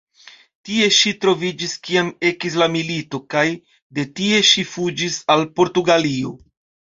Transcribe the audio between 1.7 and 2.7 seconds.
kiam ekis la